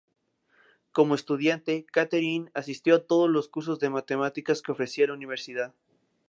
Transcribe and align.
Como 0.93 1.13
estudiante, 1.13 1.85
Katherine 1.85 2.49
asistió 2.55 2.95
a 2.95 3.03
todos 3.05 3.29
los 3.29 3.49
cursos 3.49 3.77
de 3.79 3.91
matemáticas 3.91 4.63
que 4.63 4.71
ofrecía 4.71 5.05
la 5.05 5.13
universidad. 5.13 5.75